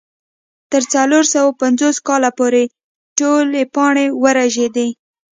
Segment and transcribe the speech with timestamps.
[0.71, 2.63] تر څلور سوه پنځوس کاله پورې
[3.17, 4.87] ټولې پاڼې ورژېدې.